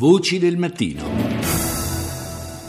Voci 0.00 0.38
del 0.38 0.56
mattino. 0.56 1.19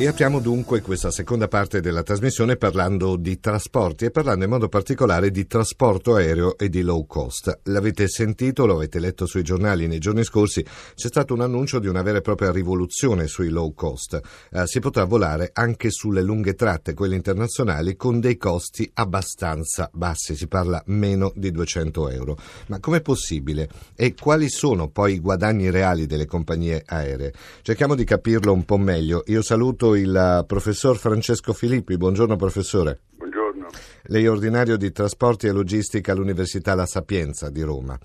E 0.01 0.07
apriamo 0.07 0.39
dunque 0.39 0.81
questa 0.81 1.11
seconda 1.11 1.47
parte 1.47 1.79
della 1.79 2.01
trasmissione 2.01 2.55
parlando 2.55 3.17
di 3.17 3.39
trasporti 3.39 4.05
e 4.05 4.09
parlando 4.09 4.45
in 4.45 4.49
modo 4.49 4.67
particolare 4.67 5.29
di 5.29 5.45
trasporto 5.45 6.15
aereo 6.15 6.57
e 6.57 6.69
di 6.69 6.81
low 6.81 7.05
cost. 7.05 7.59
L'avete 7.65 8.07
sentito, 8.07 8.65
lo 8.65 8.77
avete 8.77 8.97
letto 8.97 9.27
sui 9.27 9.43
giornali 9.43 9.85
nei 9.85 9.99
giorni 9.99 10.23
scorsi, 10.23 10.65
c'è 10.95 11.05
stato 11.05 11.35
un 11.35 11.41
annuncio 11.41 11.77
di 11.77 11.85
una 11.85 12.01
vera 12.01 12.17
e 12.17 12.21
propria 12.21 12.51
rivoluzione 12.51 13.27
sui 13.27 13.49
low 13.49 13.75
cost. 13.75 14.19
Eh, 14.51 14.65
si 14.65 14.79
potrà 14.79 15.03
volare 15.03 15.51
anche 15.53 15.91
sulle 15.91 16.23
lunghe 16.23 16.55
tratte, 16.55 16.95
quelle 16.95 17.13
internazionali, 17.13 17.95
con 17.95 18.19
dei 18.19 18.37
costi 18.37 18.89
abbastanza 18.95 19.87
bassi, 19.93 20.35
si 20.35 20.47
parla 20.47 20.81
meno 20.87 21.31
di 21.35 21.51
200 21.51 22.09
euro. 22.09 22.37
Ma 22.69 22.79
com'è 22.79 23.01
possibile? 23.01 23.69
E 23.95 24.15
quali 24.15 24.49
sono 24.49 24.89
poi 24.89 25.13
i 25.13 25.19
guadagni 25.19 25.69
reali 25.69 26.07
delle 26.07 26.25
compagnie 26.25 26.81
aeree? 26.87 27.31
Cerchiamo 27.61 27.93
di 27.93 28.03
capirlo 28.03 28.51
un 28.51 28.65
po' 28.65 28.77
meglio. 28.77 29.21
Io 29.27 29.43
saluto 29.43 29.89
il 29.95 30.43
professor 30.47 30.97
Francesco 30.97 31.53
Filippi. 31.53 31.97
Buongiorno 31.97 32.35
professore. 32.35 32.99
Buongiorno. 33.15 33.67
Lei 34.05 34.25
è 34.25 34.29
ordinario 34.29 34.77
di 34.77 34.91
trasporti 34.91 35.47
e 35.47 35.51
logistica 35.51 36.11
all'Università 36.11 36.75
La 36.75 36.85
Sapienza 36.85 37.49
di 37.49 37.61
Roma. 37.61 37.97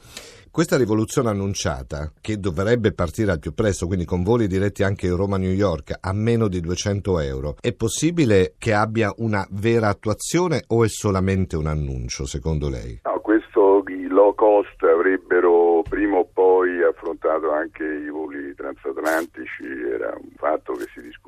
Questa 0.50 0.78
rivoluzione 0.78 1.28
annunciata, 1.28 2.10
che 2.18 2.38
dovrebbe 2.38 2.92
partire 2.92 3.30
al 3.30 3.38
più 3.38 3.52
presto, 3.52 3.86
quindi 3.86 4.06
con 4.06 4.22
voli 4.22 4.46
diretti 4.46 4.82
anche 4.82 5.10
Roma-New 5.10 5.52
York 5.52 5.94
a 6.00 6.14
meno 6.14 6.48
di 6.48 6.60
200 6.60 7.20
euro, 7.20 7.56
è 7.60 7.74
possibile 7.74 8.54
che 8.56 8.72
abbia 8.72 9.12
una 9.18 9.46
vera 9.50 9.88
attuazione 9.88 10.64
o 10.68 10.82
è 10.82 10.88
solamente 10.88 11.56
un 11.56 11.66
annuncio, 11.66 12.24
secondo 12.24 12.70
lei? 12.70 13.00
No, 13.04 13.20
questo 13.20 13.82
i 13.88 14.06
low 14.06 14.34
cost 14.34 14.82
avrebbero 14.82 15.82
prima 15.88 16.16
o 16.16 16.28
poi 16.32 16.82
affrontato 16.82 17.52
anche 17.52 17.84
i 17.84 18.08
voli 18.08 18.54
transatlantici, 18.54 19.64
era 19.92 20.16
un 20.18 20.30
fatto 20.36 20.72
che 20.72 20.86
si 20.94 21.02
discuteva 21.02 21.25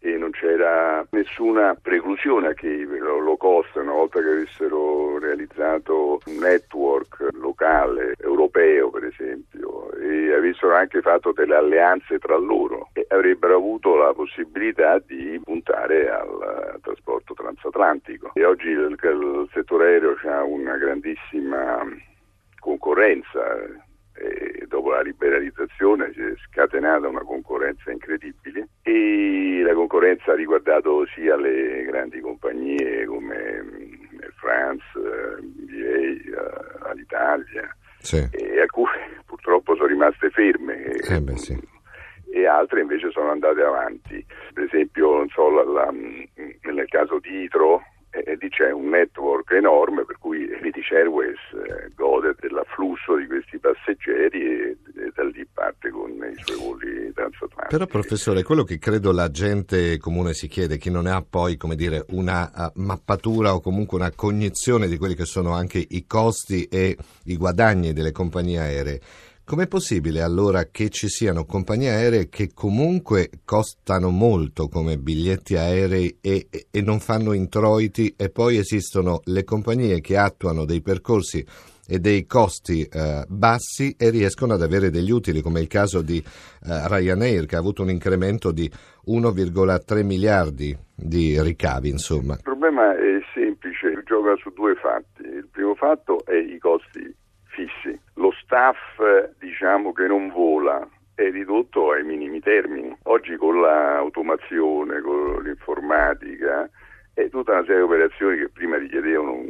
e 0.00 0.16
non 0.16 0.30
c'era 0.30 1.06
nessuna 1.10 1.76
preclusione 1.80 2.48
a 2.48 2.54
che 2.54 2.86
cost, 3.36 3.74
una 3.76 3.92
volta 3.92 4.20
che 4.20 4.28
avessero 4.28 5.18
realizzato 5.18 6.20
un 6.26 6.36
network 6.36 7.28
locale, 7.32 8.14
europeo 8.20 8.90
per 8.90 9.04
esempio, 9.04 9.90
e 9.92 10.34
avessero 10.34 10.74
anche 10.74 11.00
fatto 11.00 11.32
delle 11.32 11.54
alleanze 11.54 12.18
tra 12.18 12.36
loro 12.36 12.90
avrebbero 13.10 13.56
avuto 13.56 13.96
la 13.96 14.12
possibilità 14.12 14.98
di 15.04 15.40
puntare 15.42 16.10
al 16.10 16.78
trasporto 16.80 17.34
transatlantico. 17.34 18.30
E 18.34 18.44
oggi 18.44 18.68
il, 18.68 18.96
il 19.00 19.48
settore 19.52 19.86
aereo 19.86 20.16
ha 20.24 20.42
una 20.44 20.76
grandissima 20.76 21.84
concorrenza 22.60 23.88
e 24.20 24.66
dopo 24.66 24.90
la 24.90 25.00
liberalizzazione 25.00 26.12
si 26.12 26.20
è 26.20 26.32
scatenata 26.48 27.08
una 27.08 27.22
concorrenza 27.22 27.90
incredibile 27.90 28.68
e 28.82 29.62
la 29.64 29.72
concorrenza 29.72 30.32
ha 30.32 30.34
riguardato 30.34 31.06
sia 31.14 31.36
le 31.36 31.84
grandi 31.84 32.20
compagnie 32.20 33.06
come 33.06 33.34
Air 34.20 34.34
France, 34.36 34.82
BA, 35.40 36.88
Alitalia 36.88 37.74
sì. 37.98 38.28
e 38.30 38.60
alcune 38.60 39.22
purtroppo 39.24 39.74
sono 39.74 39.88
rimaste 39.88 40.30
ferme 40.30 40.84
eh 40.84 41.20
beh, 41.20 41.36
sì. 41.36 41.58
e 42.32 42.46
altre 42.46 42.82
invece 42.82 43.10
sono 43.10 43.30
andate 43.30 43.62
avanti. 43.62 44.24
Per 44.52 44.64
esempio, 44.64 45.16
non 45.16 45.28
so, 45.28 45.48
la, 45.50 45.64
la, 45.64 45.90
nel 45.90 46.88
caso 46.88 47.18
di 47.20 47.42
Itro 47.42 47.82
e 48.10 48.36
lì 48.40 48.48
c'è 48.48 48.72
un 48.72 48.88
network 48.88 49.52
enorme 49.52 50.04
per 50.04 50.18
cui 50.18 50.46
British 50.58 50.90
Airways 50.90 51.38
eh, 51.52 51.90
gode 51.94 52.34
dell'afflusso 52.40 52.89
di 53.16 53.26
questi 53.26 53.58
passeggeri 53.58 54.40
e, 54.40 54.76
e 54.96 55.12
da 55.14 55.24
lì 55.24 55.46
parte 55.52 55.90
con 55.90 56.10
i 56.10 56.42
suoi 56.44 56.58
voli 56.58 57.12
transatlantici. 57.12 57.68
Però 57.68 57.86
professore, 57.86 58.42
quello 58.42 58.62
che 58.62 58.78
credo 58.78 59.12
la 59.12 59.30
gente 59.30 59.98
comune 59.98 60.32
si 60.34 60.48
chiede, 60.48 60.78
chi 60.78 60.90
non 60.90 61.06
ha 61.06 61.22
poi 61.22 61.56
dire, 61.74 62.04
una 62.10 62.50
uh, 62.54 62.80
mappatura 62.80 63.54
o 63.54 63.60
comunque 63.60 63.98
una 63.98 64.12
cognizione 64.14 64.88
di 64.88 64.96
quelli 64.98 65.14
che 65.14 65.24
sono 65.24 65.52
anche 65.52 65.84
i 65.88 66.06
costi 66.06 66.64
e 66.64 66.96
i 67.24 67.36
guadagni 67.36 67.92
delle 67.92 68.12
compagnie 68.12 68.58
aeree, 68.58 69.00
Com'è 69.50 69.66
possibile 69.66 70.22
allora 70.22 70.66
che 70.66 70.90
ci 70.90 71.08
siano 71.08 71.44
compagnie 71.44 71.90
aeree 71.90 72.28
che 72.28 72.52
comunque 72.54 73.30
costano 73.44 74.10
molto 74.10 74.68
come 74.68 74.96
biglietti 74.96 75.56
aerei 75.56 76.18
e, 76.20 76.46
e, 76.70 76.80
non 76.82 77.00
fanno 77.00 77.32
introiti 77.32 78.14
e 78.16 78.30
poi 78.30 78.58
esistono 78.58 79.22
le 79.24 79.42
compagnie 79.42 80.00
che 80.00 80.16
attuano 80.16 80.64
dei 80.64 80.80
percorsi 80.80 81.44
e 81.90 81.98
dei 81.98 82.24
costi 82.24 82.82
eh, 82.84 83.24
bassi 83.26 83.96
e 83.98 84.10
riescono 84.10 84.54
ad 84.54 84.62
avere 84.62 84.90
degli 84.90 85.10
utili, 85.10 85.42
come 85.42 85.58
il 85.58 85.66
caso 85.66 86.02
di 86.02 86.18
eh, 86.18 86.88
Ryanair 86.88 87.46
che 87.46 87.56
ha 87.56 87.58
avuto 87.58 87.82
un 87.82 87.90
incremento 87.90 88.52
di 88.52 88.70
1,3 89.08 90.04
miliardi 90.04 90.76
di 90.94 91.40
ricavi. 91.42 91.88
Insomma. 91.88 92.34
Il 92.34 92.42
problema 92.44 92.96
è 92.96 93.18
semplice, 93.34 94.00
gioca 94.04 94.36
su 94.36 94.50
due 94.50 94.76
fatti. 94.76 95.22
Il 95.22 95.48
primo 95.50 95.74
fatto 95.74 96.24
è 96.24 96.36
i 96.36 96.58
costi 96.58 97.12
fissi. 97.46 97.98
Lo 98.14 98.30
staff 98.40 98.78
diciamo 99.40 99.92
che 99.92 100.06
non 100.06 100.28
vola 100.28 100.88
è 101.16 101.28
ridotto 101.28 101.90
ai 101.90 102.04
minimi 102.04 102.38
termini. 102.38 102.96
Oggi 103.04 103.34
con 103.34 103.60
l'automazione, 103.60 105.00
con 105.00 105.42
l'informatica 105.42 106.70
è 107.14 107.28
tutta 107.28 107.52
una 107.52 107.62
serie 107.62 107.78
di 107.78 107.82
operazioni 107.82 108.38
che 108.38 108.48
prima 108.48 108.78
richiedevano 108.78 109.42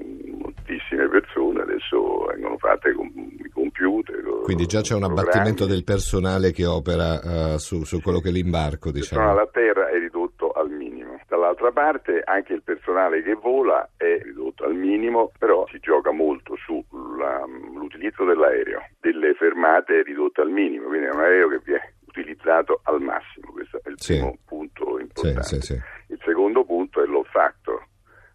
moltissime 0.70 1.08
persone, 1.08 1.62
adesso 1.62 2.24
vengono 2.26 2.56
fatte 2.58 2.92
con 2.92 3.06
i 3.06 3.50
computer. 3.52 4.22
Quindi 4.44 4.66
già 4.66 4.80
c'è 4.80 4.94
un 4.94 5.02
abbattimento 5.02 5.66
del 5.66 5.84
personale 5.84 6.52
che 6.52 6.64
opera 6.64 7.54
uh, 7.54 7.58
su, 7.58 7.84
su, 7.84 8.00
quello 8.00 8.20
che 8.20 8.28
è 8.28 8.32
l'imbarco. 8.32 8.90
Diciamo. 8.90 9.20
Il 9.20 9.28
personale 9.28 9.40
a 9.40 9.50
terra 9.50 9.88
è 9.88 9.98
ridotto 9.98 10.52
al 10.52 10.70
minimo. 10.70 11.18
Dall'altra 11.26 11.70
parte 11.72 12.22
anche 12.24 12.52
il 12.52 12.62
personale 12.62 13.22
che 13.22 13.34
vola 13.34 13.88
è 13.96 14.20
ridotto 14.22 14.64
al 14.64 14.74
minimo, 14.74 15.32
però 15.38 15.66
si 15.70 15.78
gioca 15.80 16.12
molto 16.12 16.54
sull'utilizzo 16.56 18.24
dell'aereo, 18.24 18.80
delle 19.00 19.34
fermate 19.34 20.02
ridotte 20.02 20.40
al 20.40 20.50
minimo, 20.50 20.88
quindi 20.88 21.06
è 21.06 21.10
un 21.10 21.20
aereo 21.20 21.48
che 21.48 21.60
viene 21.64 21.94
utilizzato 22.06 22.80
al 22.84 23.00
massimo, 23.00 23.52
questo 23.52 23.80
è 23.84 23.88
il 23.88 23.94
sì. 23.98 24.14
primo 24.14 24.36
punto 24.44 24.98
importante. 24.98 25.42
Sì, 25.42 25.60
sì, 25.60 25.80
il 26.08 26.20
secondo 26.24 26.64
punto 26.64 27.00
è 27.00 27.06
lo 27.06 27.22
factor, 27.22 27.86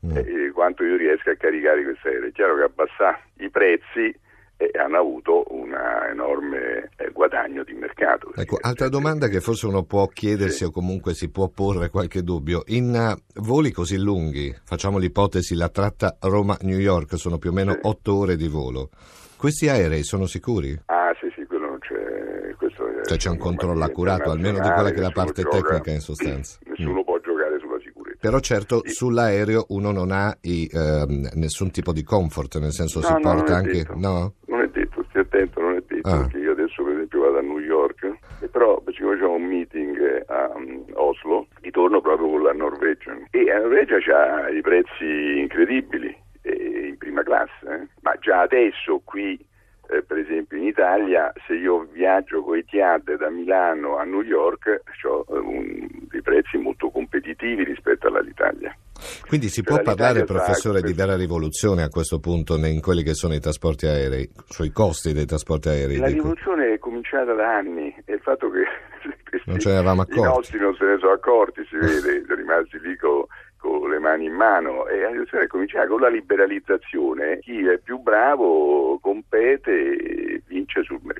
mm. 0.05 0.17
eh, 0.17 0.51
quanto 0.53 0.83
io 0.83 0.97
riesco 0.97 1.29
a 1.29 1.35
caricare 1.35 1.83
questo 1.83 2.07
aereo. 2.07 2.29
È 2.29 2.31
chiaro 2.31 2.55
che 2.55 2.63
abbassare 2.63 3.19
i 3.37 3.49
prezzi 3.49 4.23
e 4.57 4.71
hanno 4.79 4.97
avuto 4.97 5.43
un 5.49 5.75
enorme 6.09 6.89
eh, 6.95 7.09
guadagno 7.11 7.63
di 7.63 7.73
mercato. 7.73 8.31
Ecco, 8.35 8.57
altra 8.61 8.87
domanda 8.87 9.27
che 9.27 9.41
forse 9.41 9.65
uno 9.67 9.83
può 9.83 10.07
chiedersi 10.07 10.57
sì. 10.59 10.63
o 10.63 10.71
comunque 10.71 11.13
si 11.13 11.29
può 11.29 11.49
porre 11.49 11.89
qualche 11.89 12.21
dubbio. 12.21 12.63
In 12.67 12.93
uh, 12.93 13.41
voli 13.41 13.71
così 13.71 13.97
lunghi, 13.97 14.55
facciamo 14.63 14.97
l'ipotesi, 14.97 15.55
la 15.55 15.69
tratta 15.69 16.17
Roma-New 16.21 16.77
York 16.77 17.17
sono 17.17 17.37
più 17.37 17.49
o 17.49 17.53
meno 17.53 17.73
sì. 17.73 17.79
otto 17.83 18.15
ore 18.15 18.37
di 18.37 18.47
volo. 18.47 18.89
Questi 19.37 19.67
aerei 19.67 20.03
sono 20.03 20.25
sicuri? 20.25 20.79
Ah 20.85 21.13
sì, 21.19 21.29
sì, 21.35 21.45
quello 21.45 21.67
non 21.67 21.79
c'è. 21.79 22.55
Questo 22.55 22.83
cioè 23.03 23.17
c'è 23.17 23.29
un 23.29 23.37
controllo 23.37 23.83
accurato, 23.83 24.31
almeno 24.31 24.59
di 24.59 24.69
quella 24.69 24.89
che 24.89 24.97
è 24.97 25.01
la 25.01 25.11
parte 25.11 25.41
gioca, 25.43 25.59
tecnica 25.59 25.91
in 25.91 25.99
sostanza. 25.99 26.57
Nessuno 26.63 27.01
mm. 27.01 27.03
può. 27.03 27.14
Però 28.25 28.39
certo 28.39 28.81
sull'aereo 28.83 29.65
uno 29.69 29.91
non 29.91 30.11
ha 30.11 30.35
i, 30.41 30.67
eh, 30.71 31.29
nessun 31.35 31.69
tipo 31.69 31.93
di 31.93 32.01
comfort, 32.01 32.57
nel 32.59 32.71
senso 32.71 32.99
no, 32.99 33.05
si 33.05 33.13
no, 33.13 33.19
porta 33.19 33.55
anche... 33.55 33.83
Detto. 33.83 33.93
No? 33.95 34.33
attento, 35.35 35.61
non 35.61 35.75
è 35.75 35.83
detto, 35.85 36.09
ah. 36.09 36.21
perché 36.21 36.37
io 36.39 36.51
adesso 36.51 36.83
per 36.83 36.93
esempio 36.93 37.19
vado 37.21 37.37
a 37.37 37.41
New 37.41 37.59
York, 37.59 38.17
e 38.41 38.47
però 38.47 38.81
ci 38.91 39.03
facciamo 39.03 39.33
un 39.33 39.43
meeting 39.43 40.23
a 40.27 40.51
um, 40.55 40.85
Oslo, 40.93 41.47
ritorno 41.61 42.01
proprio 42.01 42.29
con 42.29 42.43
la 42.43 42.53
Norwegian 42.53 43.27
e 43.31 43.43
la 43.45 43.59
Norvegia 43.59 44.45
ha 44.45 44.49
i 44.49 44.61
prezzi 44.61 45.39
incredibili 45.39 46.15
eh, 46.41 46.87
in 46.87 46.97
prima 46.97 47.23
classe, 47.23 47.51
eh? 47.61 47.87
ma 48.01 48.15
già 48.19 48.41
adesso 48.41 49.01
qui 49.03 49.37
eh, 49.89 50.01
per 50.01 50.17
esempio 50.17 50.57
in 50.57 50.65
Italia 50.65 51.31
se 51.45 51.53
io 51.53 51.87
viaggio 51.91 52.41
con 52.41 52.57
Etihad 52.57 53.17
da 53.17 53.29
Milano 53.29 53.97
a 53.97 54.03
New 54.03 54.21
York 54.21 54.81
ho 55.03 55.23
um, 55.27 56.04
dei 56.15 56.21
prezzi 56.21 56.57
molto 56.57 56.89
competitivi 56.89 57.63
rispetto 57.63 58.07
all'Italia. 58.07 58.75
Quindi 59.27 59.49
si 59.49 59.61
può 59.63 59.81
parlare, 59.81 60.23
professore, 60.23 60.81
di 60.81 60.93
vera 60.93 61.15
rivoluzione 61.15 61.83
a 61.83 61.89
questo 61.89 62.19
punto 62.19 62.55
in 62.55 62.81
quelli 62.81 63.03
che 63.03 63.13
sono 63.13 63.33
i 63.33 63.39
trasporti 63.39 63.85
aerei, 63.85 64.29
sui 64.47 64.71
costi 64.71 65.13
dei 65.13 65.25
trasporti 65.25 65.69
aerei? 65.69 65.97
La 65.97 66.07
rivoluzione 66.07 66.73
è 66.73 66.79
cominciata 66.79 67.33
da 67.33 67.57
anni 67.57 67.93
e 68.05 68.13
il 68.13 68.21
fatto 68.21 68.49
che 68.49 68.63
non 69.45 69.59
ce 69.59 69.69
ne 69.69 69.75
eravamo 69.75 70.01
accorti. 70.01 70.21
i 70.21 70.23
nostri 70.23 70.59
non 70.59 70.75
se 70.75 70.85
ne 70.85 70.97
sono 70.99 71.11
accorti, 71.11 71.65
si 71.69 71.75
vede, 71.77 72.23
sono 72.25 72.35
rimasti 72.35 72.79
lì 72.79 72.95
con 72.95 73.25
con 73.65 73.89
le 73.89 73.97
mani 73.97 74.25
in 74.25 74.33
mano 74.33 74.85
e 74.87 75.01
la 75.01 75.09
situazione 75.09 75.45
è 75.45 75.47
cominciata 75.47 75.87
con 75.87 75.99
la 75.99 76.09
liberalizzazione. 76.09 77.39
Chi 77.39 77.65
è 77.65 77.79
più 77.79 77.97
bravo 77.97 78.99
compete 78.99 79.71
e 79.71 80.43
vince 80.45 80.83
sul 80.83 80.99
mercato. 81.01 81.14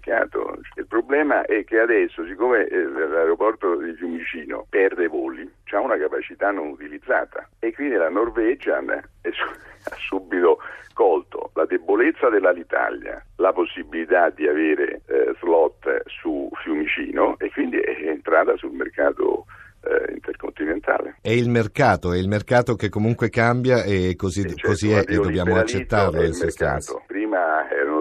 Il 0.76 0.88
problema 0.88 1.46
è 1.46 1.64
che 1.64 1.80
adesso, 1.80 2.26
siccome 2.26 2.68
eh, 2.68 2.84
l'aeroporto 2.84 3.76
di 3.78 3.94
Fiumicino 3.94 4.66
perde 4.70 5.08
voli, 5.08 5.50
ha 5.72 5.80
una 5.80 5.98
capacità 5.98 6.52
non 6.52 6.68
utilizzata 6.68 7.50
e 7.60 7.74
quindi 7.74 7.96
la 7.96 8.10
Norwegian 8.10 8.90
ha 8.90 9.96
subito 9.98 10.60
colto 10.94 11.52
la 11.56 11.66
debolezza 11.66 12.30
dell'Alitalia, 12.30 13.22
la 13.38 13.52
possibilità 13.52 14.30
di 14.30 14.48
avere 14.48 15.02
eh, 15.08 15.36
slot 15.40 16.04
su 16.06 16.50
Fiumicino 16.64 17.36
incentrata 18.26 18.56
sul 18.58 18.72
mercato 18.72 19.46
eh, 19.84 20.14
intercontinentale. 20.14 21.18
È 21.22 21.30
il 21.30 21.50
mercato, 21.50 22.14
è 22.14 22.18
il 22.18 22.28
mercato 22.28 22.76
che 22.76 22.90
comunque 22.90 23.30
cambia 23.30 23.84
e 23.84 24.16
così, 24.16 24.42
Sì, 24.42 24.48
certo, 24.50 24.68
così 24.68 24.92
è 24.92 25.04
e 25.08 25.16
dobbiamo 25.16 25.56
accettarlo 25.56 26.22
è 26.22 26.26
in 26.26 26.32
il 26.32 26.40
mercato. 26.42 27.04
Prima 27.06 27.70
erano 27.70 27.95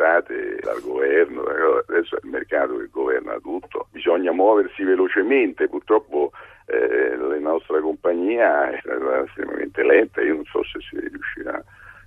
inventate 0.00 0.58
dal 0.62 0.80
governo, 0.80 1.42
adesso 1.86 2.16
è 2.16 2.20
il 2.22 2.30
mercato 2.30 2.78
che 2.78 2.88
governa 2.90 3.38
tutto. 3.40 3.88
Bisogna 3.90 4.32
muoversi 4.32 4.82
velocemente, 4.82 5.68
purtroppo 5.68 6.32
eh, 6.66 7.16
la 7.16 7.38
nostra 7.38 7.80
compagnia 7.80 8.70
è 8.70 8.80
estremamente 9.26 9.82
lenta, 9.82 10.22
io 10.22 10.34
non 10.34 10.44
so 10.44 10.62
se 10.64 10.78
si 10.80 10.98
riuscirà 10.98 11.62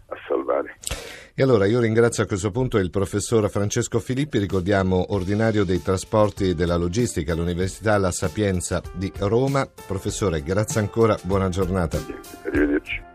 a 0.08 0.16
salvare. 0.28 0.76
E 1.36 1.42
allora 1.42 1.66
io 1.66 1.80
ringrazio 1.80 2.24
a 2.24 2.28
questo 2.28 2.52
punto 2.52 2.78
il 2.78 2.92
professor 2.92 3.50
Francesco 3.50 4.00
Filippi, 4.00 4.38
ricordiamo 4.38 5.14
ordinario 5.14 5.64
dei 5.64 5.82
trasporti 5.82 6.50
e 6.50 6.54
della 6.54 6.78
logistica 6.78 7.34
all'Università 7.34 7.98
La 7.98 8.12
Sapienza 8.12 8.82
di 8.94 9.12
Roma. 9.20 9.68
Professore, 9.88 10.44
grazie 10.44 10.80
ancora, 10.80 11.18
buona 11.24 11.50
giornata. 11.50 11.98
Arrivederci. 12.46 13.12